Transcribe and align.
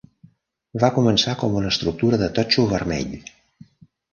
Va 0.83 0.89
començar 0.95 1.35
com 1.43 1.59
una 1.61 1.71
estructura 1.73 2.19
de 2.25 2.33
totxo 2.39 2.67
vermell. 2.73 3.17